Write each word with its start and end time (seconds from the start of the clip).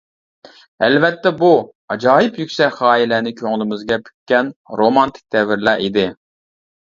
ئەلۋەتتە 0.85 1.31
بۇ، 1.41 1.49
ئاجايىپ 1.95 2.39
يۈكسەك 2.43 2.79
غايىلەرنى 2.85 3.33
كۆڭلىمىزگە 3.41 3.99
پۈككەن 4.07 4.49
رومانتىك 4.81 5.27
دەۋرلەر 5.37 5.85
ئىدى. 5.85 6.07